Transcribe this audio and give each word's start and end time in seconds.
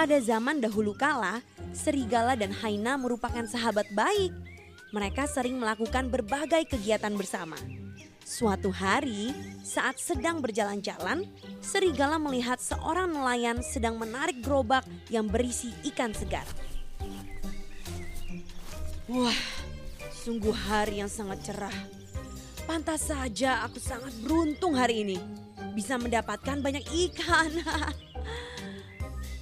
Pada 0.00 0.16
zaman 0.16 0.64
dahulu 0.64 0.96
kala, 0.96 1.44
serigala 1.76 2.32
dan 2.32 2.56
Haina 2.56 2.96
merupakan 2.96 3.44
sahabat 3.44 3.84
baik. 3.92 4.32
Mereka 4.96 5.28
sering 5.28 5.60
melakukan 5.60 6.08
berbagai 6.08 6.72
kegiatan 6.72 7.12
bersama. 7.12 7.60
Suatu 8.24 8.72
hari, 8.72 9.36
saat 9.60 10.00
sedang 10.00 10.40
berjalan-jalan, 10.40 11.28
serigala 11.60 12.16
melihat 12.16 12.56
seorang 12.56 13.12
nelayan 13.12 13.60
sedang 13.60 14.00
menarik 14.00 14.40
gerobak 14.40 14.88
yang 15.12 15.28
berisi 15.28 15.68
ikan 15.92 16.16
segar. 16.16 16.48
Wah, 19.04 19.36
sungguh 20.16 20.56
hari 20.64 21.04
yang 21.04 21.12
sangat 21.12 21.44
cerah. 21.44 21.76
Pantas 22.64 23.04
saja 23.04 23.68
aku 23.68 23.76
sangat 23.76 24.16
beruntung 24.24 24.80
hari 24.80 25.04
ini. 25.04 25.20
Bisa 25.76 26.00
mendapatkan 26.00 26.56
banyak 26.64 26.88
ikan. 26.88 27.52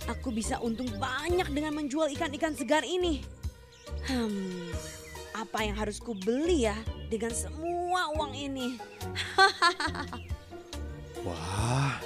aku 0.09 0.33
bisa 0.33 0.57
untung 0.65 0.89
banyak 0.97 1.47
dengan 1.53 1.77
menjual 1.77 2.09
ikan-ikan 2.17 2.57
segar 2.57 2.83
ini. 2.83 3.21
Hmm, 4.09 4.73
apa 5.37 5.69
yang 5.69 5.77
harus 5.77 6.01
ku 6.01 6.17
beli 6.17 6.65
ya 6.65 6.77
dengan 7.13 7.31
semua 7.37 8.09
uang 8.17 8.33
ini? 8.33 8.81
Wah, 11.29 12.01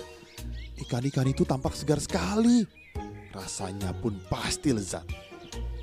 ikan-ikan 0.82 1.30
itu 1.30 1.46
tampak 1.46 1.78
segar 1.78 2.02
sekali. 2.02 2.66
Rasanya 3.32 3.94
pun 3.96 4.18
pasti 4.26 4.74
lezat. 4.74 5.06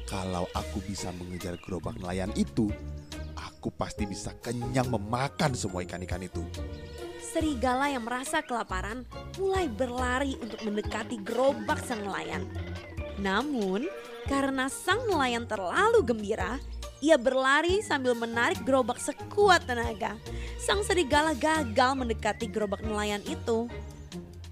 Kalau 0.05 0.49
aku 0.57 0.81
bisa 0.83 1.13
mengejar 1.15 1.55
gerobak 1.61 1.97
nelayan 2.01 2.33
itu, 2.33 2.67
aku 3.37 3.69
pasti 3.69 4.09
bisa 4.09 4.33
kenyang 4.41 4.89
memakan 4.89 5.53
semua 5.53 5.85
ikan-ikan 5.85 6.21
itu. 6.25 6.41
Serigala 7.19 7.91
yang 7.91 8.07
merasa 8.07 8.39
kelaparan 8.39 9.03
mulai 9.35 9.67
berlari 9.67 10.39
untuk 10.39 10.63
mendekati 10.63 11.19
gerobak 11.19 11.83
sang 11.83 12.07
nelayan. 12.07 12.47
Namun, 13.19 13.83
karena 14.31 14.71
sang 14.71 15.03
nelayan 15.11 15.43
terlalu 15.43 15.99
gembira, 15.99 16.55
ia 17.03 17.19
berlari 17.19 17.83
sambil 17.83 18.15
menarik 18.15 18.63
gerobak 18.63 19.03
sekuat 19.03 19.67
tenaga. 19.67 20.15
Sang 20.55 20.79
serigala 20.83 21.35
gagal 21.35 21.91
mendekati 21.99 22.47
gerobak 22.47 22.79
nelayan 22.87 23.23
itu. 23.27 23.67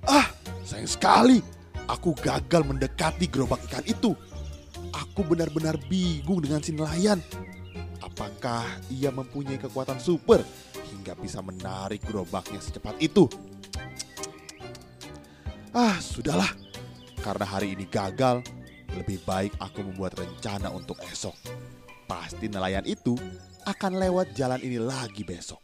Ah, 0.04 0.28
sayang 0.68 0.92
sekali. 0.92 1.40
Aku 1.88 2.12
gagal 2.20 2.68
mendekati 2.68 3.32
gerobak 3.32 3.64
ikan 3.72 3.84
itu. 3.88 4.12
Aku 4.92 5.24
benar-benar 5.24 5.80
bingung 5.88 6.44
dengan 6.44 6.60
si 6.60 6.76
nelayan. 6.76 7.24
Apakah 8.04 8.68
ia 8.92 9.08
mempunyai 9.08 9.56
kekuatan 9.56 10.00
super 10.04 10.44
hingga 11.08 11.24
bisa 11.24 11.40
menarik 11.40 12.04
gerobaknya 12.04 12.60
secepat 12.60 13.00
itu? 13.00 13.32
Ah, 15.72 15.96
sudahlah. 16.04 16.52
Karena 17.24 17.48
hari 17.48 17.80
ini 17.80 17.88
gagal, 17.88 18.44
lebih 18.92 19.24
baik 19.24 19.56
aku 19.56 19.88
membuat 19.88 20.20
rencana 20.20 20.68
untuk 20.68 21.00
esok. 21.08 21.32
Pasti 22.12 22.52
nelayan 22.52 22.84
itu 22.84 23.16
akan 23.64 24.04
lewat 24.04 24.36
jalan 24.36 24.60
ini 24.60 24.84
lagi 24.84 25.24
besok. 25.24 25.64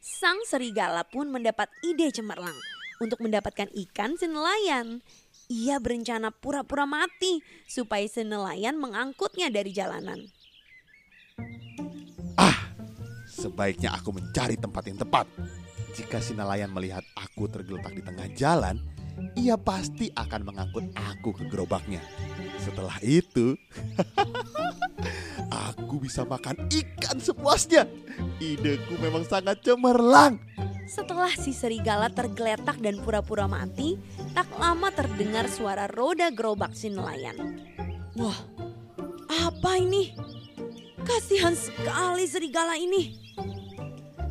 Sang 0.00 0.40
serigala 0.48 1.04
pun 1.04 1.28
mendapat 1.28 1.68
ide 1.84 2.08
cemerlang 2.08 2.56
untuk 2.96 3.20
mendapatkan 3.20 3.68
ikan 3.68 4.16
si 4.16 4.24
nelayan. 4.24 5.04
Ia 5.52 5.76
berencana 5.76 6.32
pura-pura 6.32 6.88
mati 6.88 7.44
supaya 7.68 8.08
si 8.08 8.24
nelayan 8.24 8.80
mengangkutnya 8.80 9.52
dari 9.52 9.68
jalanan. 9.68 10.32
Sebaiknya 13.40 13.96
aku 13.96 14.12
mencari 14.12 14.60
tempat 14.60 14.84
yang 14.84 15.00
tepat. 15.00 15.24
Jika 15.96 16.20
si 16.20 16.36
nelayan 16.36 16.68
melihat 16.76 17.00
aku 17.16 17.48
tergeletak 17.48 17.96
di 17.96 18.04
tengah 18.04 18.28
jalan, 18.36 18.76
ia 19.32 19.56
pasti 19.56 20.12
akan 20.12 20.44
mengangkut 20.44 20.92
aku 20.92 21.32
ke 21.32 21.48
gerobaknya. 21.48 22.04
Setelah 22.60 23.00
itu, 23.00 23.56
aku 25.72 26.04
bisa 26.04 26.28
makan 26.28 26.68
ikan 26.68 27.16
sepuasnya. 27.16 27.88
Ideku 28.44 29.00
memang 29.00 29.24
sangat 29.24 29.64
cemerlang. 29.64 30.36
Setelah 30.84 31.32
si 31.32 31.56
serigala 31.56 32.12
tergeletak 32.12 32.76
dan 32.76 33.00
pura-pura 33.00 33.48
mati, 33.48 33.96
tak 34.36 34.52
lama 34.60 34.92
terdengar 34.92 35.48
suara 35.48 35.88
roda 35.88 36.28
gerobak 36.28 36.76
si 36.76 36.92
nelayan. 36.92 37.56
Wah, 38.20 38.36
apa 39.32 39.80
ini? 39.80 40.12
Kasihan 41.00 41.56
sekali 41.56 42.28
serigala 42.28 42.76
ini. 42.76 43.19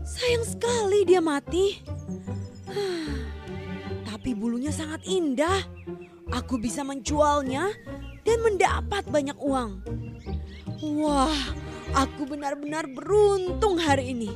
Sayang 0.09 0.41
sekali 0.41 1.05
dia 1.05 1.21
mati. 1.21 1.77
Tapi 4.09 4.33
bulunya 4.33 4.73
sangat 4.73 5.05
indah. 5.05 5.61
Aku 6.33 6.57
bisa 6.57 6.81
menjualnya 6.81 7.69
dan 8.25 8.37
mendapat 8.41 9.05
banyak 9.05 9.37
uang. 9.37 9.85
Wah, 10.97 11.37
aku 11.93 12.25
benar-benar 12.25 12.89
beruntung 12.89 13.77
hari 13.77 14.17
ini. 14.17 14.33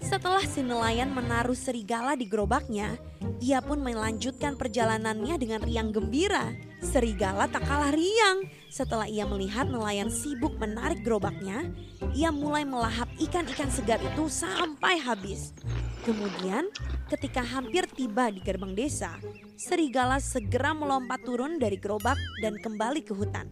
Setelah 0.00 0.44
si 0.48 0.64
nelayan 0.64 1.12
menaruh 1.12 1.56
serigala 1.56 2.16
di 2.16 2.24
gerobaknya, 2.24 2.96
ia 3.44 3.60
pun 3.60 3.84
melanjutkan 3.84 4.56
perjalanannya 4.56 5.36
dengan 5.36 5.60
riang 5.60 5.92
gembira. 5.92 6.56
Serigala 6.80 7.48
tak 7.52 7.68
kalah 7.68 7.92
riang. 7.92 8.48
Setelah 8.74 9.06
ia 9.06 9.22
melihat 9.22 9.70
nelayan 9.70 10.10
sibuk 10.10 10.58
menarik 10.58 11.06
gerobaknya, 11.06 11.70
ia 12.10 12.34
mulai 12.34 12.66
melahap 12.66 13.06
ikan-ikan 13.22 13.70
segar 13.70 14.02
itu 14.02 14.26
sampai 14.26 14.98
habis. 14.98 15.54
Kemudian, 16.02 16.66
ketika 17.06 17.38
hampir 17.46 17.86
tiba 17.86 18.34
di 18.34 18.42
gerbang 18.42 18.74
desa, 18.74 19.14
serigala 19.54 20.18
segera 20.18 20.74
melompat 20.74 21.22
turun 21.22 21.62
dari 21.62 21.78
gerobak 21.78 22.18
dan 22.42 22.58
kembali 22.58 23.06
ke 23.06 23.14
hutan. 23.14 23.46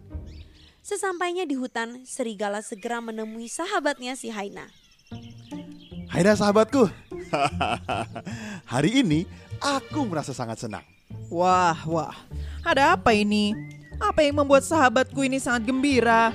Sesampainya 0.83 1.47
di 1.47 1.55
hutan, 1.55 2.03
serigala 2.03 2.59
segera 2.59 2.99
menemui 2.99 3.47
sahabatnya 3.47 4.19
si 4.19 4.27
Haina. 4.27 4.67
Hai 6.11 6.19
dah 6.19 6.35
sahabatku. 6.35 6.91
Hari 8.75 8.91
ini 8.99 9.23
aku 9.63 10.03
merasa 10.03 10.35
sangat 10.35 10.67
senang. 10.67 10.83
Wah, 11.31 11.79
wah. 11.87 12.11
Ada 12.67 12.99
apa 12.99 13.15
ini? 13.15 13.55
Apa 14.01 14.25
yang 14.25 14.41
membuat 14.41 14.65
sahabatku 14.65 15.21
ini 15.25 15.37
sangat 15.37 15.69
gembira? 15.69 16.33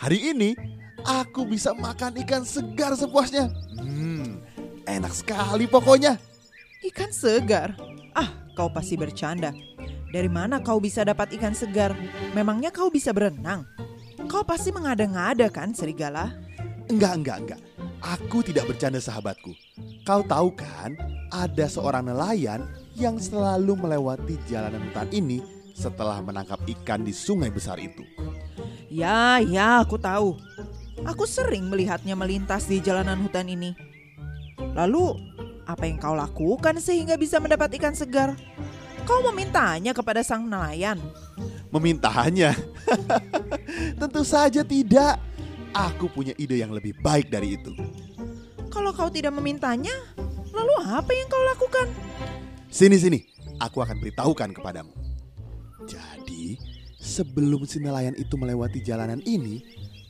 Hari 0.00 0.32
ini 0.32 0.56
aku 1.04 1.44
bisa 1.48 1.72
makan 1.76 2.16
ikan 2.24 2.44
segar 2.44 2.96
sepuasnya. 2.96 3.52
Hmm, 3.80 4.40
enak 4.84 5.12
sekali 5.12 5.64
pokoknya. 5.68 6.16
Ikan 6.80 7.12
segar? 7.12 7.76
Ah, 8.16 8.32
kau 8.56 8.72
pasti 8.72 8.96
bercanda. 8.96 9.52
Dari 10.10 10.26
mana 10.26 10.58
kau 10.58 10.80
bisa 10.82 11.04
dapat 11.06 11.30
ikan 11.38 11.54
segar? 11.54 11.94
Memangnya 12.34 12.72
kau 12.72 12.90
bisa 12.90 13.14
berenang? 13.14 13.68
Kau 14.26 14.42
pasti 14.42 14.74
mengada-ngada 14.74 15.46
kan, 15.52 15.70
serigala? 15.76 16.34
Enggak, 16.90 17.14
enggak, 17.22 17.38
enggak. 17.46 17.60
Aku 18.00 18.40
tidak 18.40 18.66
bercanda 18.72 18.98
sahabatku. 18.98 19.52
Kau 20.08 20.24
tahu 20.24 20.56
kan, 20.56 20.96
ada 21.30 21.68
seorang 21.68 22.08
nelayan 22.08 22.64
yang 22.96 23.20
selalu 23.20 23.76
melewati 23.76 24.40
jalanan 24.48 24.82
hutan 24.90 25.08
ini 25.12 25.59
setelah 25.80 26.20
menangkap 26.20 26.60
ikan 26.60 27.00
di 27.00 27.16
sungai 27.16 27.48
besar 27.48 27.80
itu. 27.80 28.04
Ya, 28.92 29.40
ya, 29.40 29.80
aku 29.80 29.96
tahu. 29.96 30.36
Aku 31.08 31.24
sering 31.24 31.72
melihatnya 31.72 32.12
melintas 32.12 32.68
di 32.68 32.84
jalanan 32.84 33.24
hutan 33.24 33.48
ini. 33.48 33.72
Lalu, 34.76 35.16
apa 35.64 35.88
yang 35.88 35.96
kau 35.96 36.12
lakukan 36.12 36.76
sehingga 36.76 37.16
bisa 37.16 37.40
mendapat 37.40 37.72
ikan 37.80 37.96
segar? 37.96 38.36
Kau 39.08 39.24
memintanya 39.32 39.96
kepada 39.96 40.20
sang 40.20 40.44
nelayan? 40.44 41.00
Memintanya? 41.72 42.52
Tentu 44.00 44.20
saja 44.28 44.60
tidak. 44.60 45.16
Aku 45.72 46.10
punya 46.12 46.36
ide 46.36 46.60
yang 46.60 46.74
lebih 46.74 46.98
baik 47.00 47.32
dari 47.32 47.56
itu. 47.56 47.72
Kalau 48.68 48.92
kau 48.92 49.08
tidak 49.08 49.32
memintanya, 49.32 49.94
lalu 50.52 50.74
apa 50.84 51.10
yang 51.14 51.30
kau 51.30 51.42
lakukan? 51.46 51.86
Sini 52.68 52.98
sini, 52.98 53.18
aku 53.62 53.80
akan 53.80 54.02
beritahukan 54.02 54.50
kepadamu. 54.52 54.99
Jadi, 55.90 56.54
sebelum 57.02 57.66
si 57.66 57.82
nelayan 57.82 58.14
itu 58.14 58.38
melewati 58.38 58.78
jalanan 58.78 59.18
ini, 59.26 59.58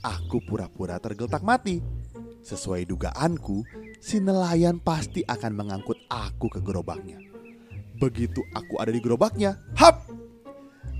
aku 0.04 0.44
pura-pura 0.44 1.00
tergeletak 1.00 1.40
mati. 1.40 1.80
Sesuai 2.44 2.84
dugaanku, 2.84 3.64
si 3.96 4.20
nelayan 4.20 4.76
pasti 4.76 5.24
akan 5.24 5.52
mengangkut 5.56 5.96
aku 6.12 6.52
ke 6.52 6.60
gerobaknya. 6.60 7.16
Begitu 7.96 8.44
aku 8.52 8.76
ada 8.76 8.92
di 8.92 9.00
gerobaknya, 9.00 9.56
hap! 9.76 10.04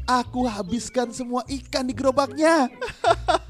Aku 0.08 0.48
habiskan 0.48 1.12
semua 1.14 1.46
ikan 1.46 1.86
di 1.86 1.94
gerobaknya. 1.94 2.66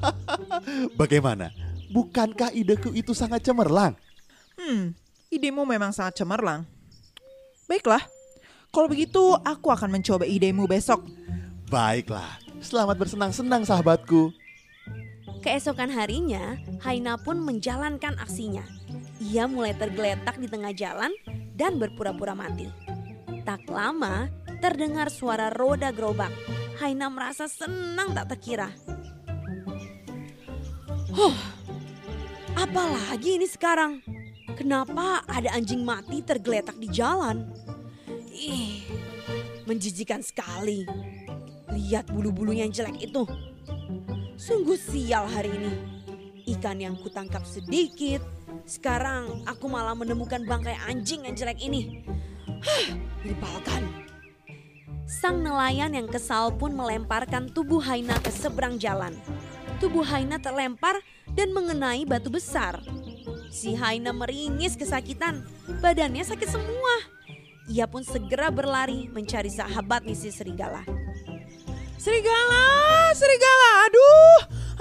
Bagaimana? 1.01 1.55
Bukankah 1.89 2.53
ideku 2.53 2.93
itu 2.93 3.17
sangat 3.17 3.41
cemerlang? 3.43 3.97
Hmm, 4.61 4.93
idemu 5.33 5.65
memang 5.65 5.91
sangat 5.91 6.21
cemerlang. 6.21 6.69
Baiklah, 7.65 8.05
kalau 8.71 8.87
begitu 8.87 9.35
aku 9.43 9.73
akan 9.73 9.99
mencoba 9.99 10.29
idemu 10.29 10.69
besok. 10.71 11.03
Baiklah, 11.71 12.43
selamat 12.59 12.99
bersenang-senang 12.99 13.63
sahabatku. 13.63 14.35
Keesokan 15.39 15.87
harinya, 15.95 16.59
Haina 16.83 17.15
pun 17.15 17.39
menjalankan 17.39 18.19
aksinya. 18.19 18.67
Ia 19.23 19.47
mulai 19.47 19.79
tergeletak 19.79 20.35
di 20.43 20.51
tengah 20.51 20.75
jalan 20.75 21.15
dan 21.55 21.79
berpura-pura 21.79 22.35
mati. 22.35 22.67
Tak 23.47 23.71
lama, 23.71 24.27
terdengar 24.59 25.15
suara 25.15 25.47
roda 25.55 25.95
gerobak. 25.95 26.35
Haina 26.83 27.07
merasa 27.07 27.47
senang 27.47 28.19
tak 28.19 28.35
terkira. 28.35 28.75
Huh, 31.15 31.39
apalagi 32.59 33.39
ini 33.39 33.47
sekarang? 33.47 34.03
Kenapa 34.59 35.23
ada 35.23 35.55
anjing 35.55 35.87
mati 35.87 36.19
tergeletak 36.19 36.75
di 36.83 36.91
jalan? 36.91 37.47
Ih, 38.35 38.83
menjijikan 39.71 40.19
sekali. 40.19 40.83
Lihat 41.81 42.13
bulu-bulu 42.13 42.53
yang 42.53 42.69
jelek 42.69 43.09
itu. 43.09 43.25
Sungguh 44.37 44.77
sial 44.77 45.25
hari 45.25 45.49
ini. 45.49 45.73
Ikan 46.45 46.77
yang 46.77 47.01
kutangkap 47.01 47.41
sedikit, 47.49 48.21
sekarang 48.69 49.49
aku 49.49 49.65
malah 49.65 49.97
menemukan 49.97 50.45
bangkai 50.45 50.77
anjing 50.85 51.25
yang 51.25 51.33
jelek 51.33 51.57
ini. 51.65 52.05
Hah, 52.61 52.87
menyebalkan. 53.25 53.83
Sang 55.09 55.41
nelayan 55.41 55.97
yang 55.97 56.07
kesal 56.07 56.53
pun 56.53 56.77
melemparkan 56.77 57.49
tubuh 57.49 57.81
Haina 57.81 58.21
ke 58.21 58.29
seberang 58.29 58.77
jalan. 58.77 59.17
Tubuh 59.81 60.05
Haina 60.05 60.37
terlempar 60.37 61.01
dan 61.33 61.51
mengenai 61.57 62.05
batu 62.05 62.29
besar. 62.29 62.77
Si 63.49 63.73
Haina 63.73 64.13
meringis 64.13 64.77
kesakitan, 64.77 65.49
badannya 65.81 66.23
sakit 66.23 66.49
semua. 66.53 66.95
Ia 67.71 67.89
pun 67.89 68.05
segera 68.05 68.53
berlari 68.53 69.09
mencari 69.11 69.51
sahabatnya 69.51 70.15
si 70.15 70.31
serigala. 70.31 71.00
Serigala, 72.01 73.13
serigala, 73.13 73.69
aduh, 73.85 74.39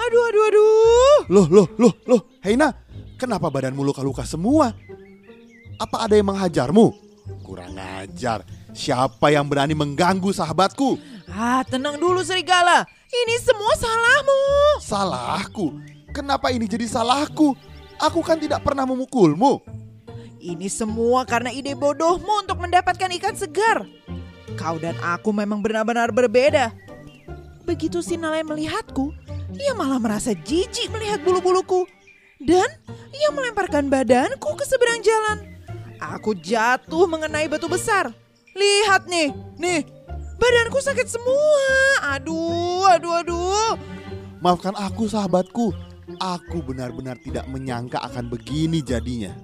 aduh, 0.08 0.24
aduh, 0.32 0.44
aduh. 0.48 1.20
Loh, 1.28 1.48
loh, 1.52 1.68
loh, 1.76 1.94
loh, 2.08 2.22
Heina, 2.40 2.72
kenapa 3.20 3.52
badanmu 3.52 3.84
luka-luka 3.84 4.24
semua? 4.24 4.72
Apa 5.76 6.08
ada 6.08 6.16
yang 6.16 6.32
menghajarmu? 6.32 6.96
Kurang 7.44 7.76
ajar, 7.76 8.48
siapa 8.72 9.36
yang 9.36 9.44
berani 9.52 9.76
mengganggu 9.76 10.32
sahabatku? 10.32 10.96
Ah, 11.28 11.60
tenang 11.68 12.00
dulu 12.00 12.24
serigala, 12.24 12.88
ini 13.12 13.36
semua 13.44 13.76
salahmu. 13.76 14.40
Salahku? 14.80 15.76
Kenapa 16.16 16.56
ini 16.56 16.72
jadi 16.72 16.88
salahku? 16.88 17.52
Aku 18.00 18.24
kan 18.24 18.40
tidak 18.40 18.64
pernah 18.64 18.88
memukulmu. 18.88 19.60
Ini 20.40 20.72
semua 20.72 21.28
karena 21.28 21.52
ide 21.52 21.76
bodohmu 21.76 22.48
untuk 22.48 22.64
mendapatkan 22.64 23.12
ikan 23.20 23.36
segar. 23.36 23.84
Kau 24.56 24.80
dan 24.80 24.96
aku 25.04 25.36
memang 25.36 25.60
benar-benar 25.60 26.16
berbeda. 26.16 26.72
Begitu 27.70 28.02
si 28.02 28.18
nelayan 28.18 28.50
melihatku, 28.50 29.14
ia 29.54 29.78
malah 29.78 30.02
merasa 30.02 30.34
jijik 30.34 30.90
melihat 30.90 31.22
bulu-buluku. 31.22 31.86
Dan 32.42 32.66
ia 33.14 33.30
melemparkan 33.30 33.94
badanku 33.94 34.58
ke 34.58 34.66
seberang 34.66 35.06
jalan. 35.06 35.38
Aku 36.02 36.34
jatuh 36.34 37.06
mengenai 37.06 37.46
batu 37.46 37.70
besar. 37.70 38.10
Lihat 38.58 39.06
nih, 39.06 39.30
nih, 39.62 39.86
badanku 40.42 40.82
sakit 40.82 41.14
semua. 41.14 41.70
Aduh, 42.18 42.90
aduh, 42.90 43.22
aduh. 43.22 43.78
Maafkan 44.42 44.74
aku 44.74 45.06
sahabatku, 45.06 45.70
aku 46.18 46.66
benar-benar 46.66 47.22
tidak 47.22 47.46
menyangka 47.54 48.02
akan 48.02 48.34
begini 48.34 48.82
jadinya. 48.82 49.38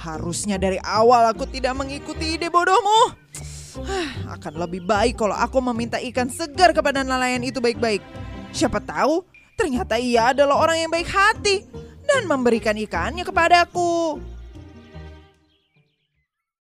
Harusnya 0.00 0.56
dari 0.56 0.80
awal 0.80 1.28
aku 1.28 1.44
tidak 1.44 1.76
mengikuti 1.76 2.40
ide 2.40 2.48
bodohmu. 2.48 3.25
Akan 4.26 4.58
lebih 4.58 4.82
baik 4.82 5.18
kalau 5.18 5.34
aku 5.38 5.62
meminta 5.72 6.02
ikan 6.02 6.26
segar 6.26 6.74
kepada 6.74 7.06
nelayan 7.06 7.42
itu 7.46 7.62
baik-baik. 7.62 8.02
Siapa 8.50 8.82
tahu 8.82 9.22
ternyata 9.54 9.96
ia 9.96 10.34
adalah 10.34 10.60
orang 10.60 10.82
yang 10.82 10.90
baik 10.90 11.08
hati 11.08 11.64
dan 12.06 12.26
memberikan 12.26 12.74
ikannya 12.74 13.22
kepadaku. 13.22 14.18